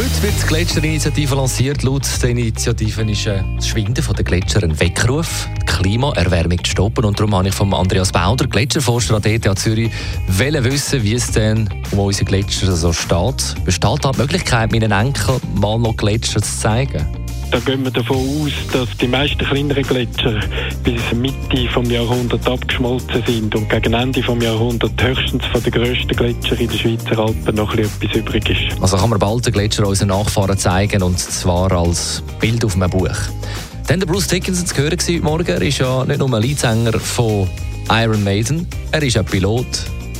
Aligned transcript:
Heute 0.00 0.22
wird 0.22 0.42
die 0.42 0.46
Gletscherinitiative 0.46 1.34
lanciert. 1.34 1.82
Laut 1.82 2.08
der 2.22 2.30
Initiative 2.30 3.02
ist 3.02 3.26
äh, 3.26 3.42
das 3.56 3.68
Schwinden 3.68 4.02
der 4.16 4.24
Gletscher 4.24 4.62
ein 4.62 4.80
Weckruf, 4.80 5.46
die 5.60 5.66
Klimaerwärmung 5.66 6.64
zu 6.64 6.70
stoppen. 6.70 7.04
Und 7.04 7.20
darum 7.20 7.34
habe 7.34 7.48
ich 7.48 7.54
von 7.54 7.74
Andreas 7.74 8.10
Bauder, 8.10 8.46
Gletscherforscher 8.46 9.16
an 9.16 9.20
der 9.20 9.34
ETH 9.34 9.58
Zürich, 9.58 9.90
wollen 10.26 10.64
wissen, 10.64 11.02
wie 11.02 11.12
es 11.12 11.30
denn 11.32 11.68
um 11.90 11.98
unsere 11.98 12.24
Gletscher 12.24 12.74
so 12.74 12.94
steht. 12.94 13.62
Besteht 13.66 14.02
da 14.02 14.12
die 14.12 14.20
Möglichkeit, 14.20 14.72
meinen 14.72 14.90
Enkeln 14.90 15.38
mal 15.56 15.78
noch 15.78 15.94
Gletscher 15.98 16.40
zu 16.40 16.50
zeigen? 16.50 17.04
Da 17.50 17.58
gehen 17.58 17.82
wir 17.82 17.90
davon 17.90 18.16
aus, 18.16 18.52
dass 18.72 18.88
die 18.98 19.08
meisten 19.08 19.38
kleineren 19.38 19.82
Gletscher 19.82 20.38
bis 20.84 21.00
Mitte 21.12 21.68
vom 21.72 21.84
Jahrhundert 21.90 22.48
abgeschmolzen 22.48 23.24
sind 23.26 23.54
und 23.56 23.68
gegen 23.68 23.92
Ende 23.92 24.22
vom 24.22 24.40
Jahrhundert 24.40 25.02
höchstens 25.02 25.44
von 25.46 25.60
den 25.62 25.72
grössten 25.72 26.14
Gletscher 26.14 26.60
in 26.60 26.68
den 26.68 26.78
Schweizer 26.78 27.18
Alpen 27.18 27.56
noch 27.56 27.72
ein 27.72 27.80
etwas 27.80 28.14
übrig 28.14 28.48
ist. 28.48 28.80
Also 28.80 28.96
kann 28.96 29.10
man 29.10 29.18
bald 29.18 29.46
den 29.46 29.52
Gletscher 29.52 29.84
unseren 29.84 30.08
Nachfahren 30.08 30.56
zeigen 30.56 31.02
und 31.02 31.18
zwar 31.18 31.72
als 31.72 32.22
Bild 32.38 32.64
auf 32.64 32.76
einem 32.76 32.88
Buch. 32.88 33.18
Dann 33.88 33.98
der 33.98 34.06
Bruce 34.06 34.28
Dickinson 34.28 34.66
zu 34.66 34.76
hören 34.76 34.92
heute 34.92 35.20
Morgen. 35.20 35.48
Er 35.48 35.62
ist 35.62 35.78
ja 35.78 36.04
nicht 36.04 36.20
nur 36.20 36.32
ein 36.32 36.42
Leadsänger 36.42 37.00
von 37.00 37.48
Iron 37.90 38.22
Maiden, 38.22 38.68
er 38.92 39.02
ist 39.02 39.18
auch 39.18 39.24
Pilot, 39.24 39.66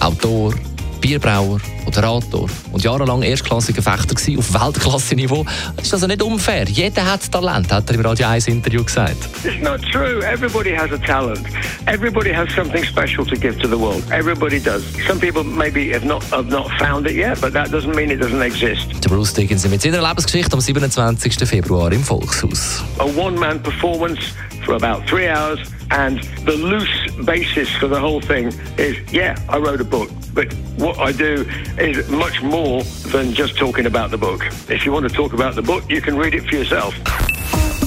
Autor, 0.00 0.54
Bierbrauer, 1.00 1.58
Moderator 1.84 2.48
und 2.72 2.82
jahrelang 2.82 3.22
erstklassiger 3.22 3.82
Fechter 3.82 4.14
gewesen, 4.14 4.38
auf 4.38 4.52
Weltklasse-Niveau. 4.52 5.44
Das 5.76 5.86
ist 5.86 5.94
also 5.94 6.06
nicht 6.06 6.22
unfair. 6.22 6.64
Jeder 6.68 7.04
hat 7.04 7.30
Talent, 7.30 7.72
hat 7.72 7.88
er 7.88 7.94
im 7.94 8.00
Radio 8.00 8.26
1 8.26 8.48
Interview 8.48 8.84
gesagt. 8.84 9.16
It's 9.44 9.62
not 9.62 9.80
true. 9.92 10.22
Everybody 10.24 10.74
has 10.74 10.90
a 10.92 10.98
talent. 10.98 11.40
Everybody 11.86 12.32
has 12.32 12.48
something 12.54 12.84
special 12.84 13.24
to 13.24 13.36
give 13.36 13.58
to 13.60 13.68
the 13.68 13.78
world. 13.78 14.02
Everybody 14.10 14.60
does. 14.60 14.82
Some 15.06 15.18
people 15.18 15.42
maybe 15.44 15.92
have 15.92 16.04
not 16.04 16.22
have 16.30 16.50
not 16.50 16.70
found 16.78 17.06
it 17.06 17.14
yet, 17.16 17.40
but 17.40 17.52
that 17.52 17.70
doesn't 17.70 17.94
mean 17.94 18.10
it 18.10 18.20
doesn't 18.20 18.42
exist. 18.42 18.86
Der 19.02 19.08
Bruce 19.08 19.32
Dickinson 19.32 19.70
mit 19.70 19.80
seiner 19.82 20.02
Lebensgeschichte 20.06 20.52
am 20.52 20.60
27. 20.60 21.48
Februar 21.48 21.92
im 21.92 22.02
Volkshaus. 22.02 22.82
A 22.98 23.04
one-man 23.04 23.62
performance 23.62 24.20
for 24.68 24.74
about 24.74 25.08
three 25.08 25.26
hours, 25.26 25.58
and 25.90 26.22
the 26.44 26.52
loose 26.52 26.94
basis 27.24 27.70
for 27.76 27.88
the 27.88 27.98
whole 27.98 28.20
thing 28.20 28.52
is, 28.76 28.96
yeah, 29.10 29.34
I 29.48 29.56
wrote 29.56 29.80
a 29.80 29.84
book. 29.84 30.10
But 30.34 30.52
what 30.76 30.98
I 30.98 31.10
do 31.10 31.46
is 31.78 32.06
much 32.10 32.42
more 32.42 32.82
than 33.10 33.32
just 33.32 33.56
talking 33.56 33.86
about 33.86 34.10
the 34.10 34.18
book. 34.18 34.44
If 34.68 34.84
you 34.84 34.92
want 34.92 35.08
to 35.08 35.14
talk 35.14 35.32
about 35.32 35.54
the 35.54 35.62
book, 35.62 35.84
you 35.88 36.02
can 36.02 36.18
read 36.18 36.34
it 36.34 36.44
for 36.46 36.56
yourself. 36.56 36.94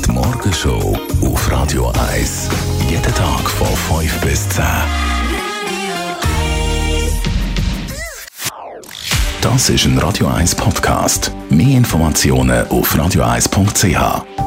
Die 0.04 0.12
Morgenshow 0.12 0.98
auf 1.22 1.52
Radio 1.52 1.94
1. 2.14 2.50
Jeden 2.90 3.14
Tag 3.14 3.48
von 3.48 4.02
5 4.02 4.22
bis 4.22 4.50
10. 4.50 4.64
Das 9.42 9.70
ist 9.70 9.86
ein 9.86 10.00
Radio 10.00 10.28
1 10.28 10.56
Podcast. 10.56 11.32
Mehr 11.52 11.78
Informationen 11.78 12.68
auf 12.70 12.95
radio1.ch. 12.95 14.41